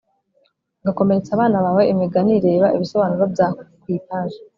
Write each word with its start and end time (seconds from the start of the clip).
Agakomeretsa 0.81 1.31
abana 1.33 1.57
bawe 1.65 1.83
imigani 1.93 2.33
reba 2.45 2.67
ibisobanuro 2.75 3.23
bya 3.33 3.47
ku 3.81 3.85
ipaji 3.97 4.39